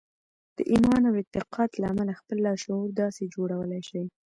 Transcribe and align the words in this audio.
د 0.57 0.59
ايمان 0.71 1.01
او 1.09 1.13
اعتقاد 1.19 1.69
له 1.81 1.85
امله 1.93 2.13
خپل 2.19 2.37
لاشعور 2.45 2.87
داسې 3.01 3.23
جوړولای 3.35 3.81
شئ. 3.89 4.03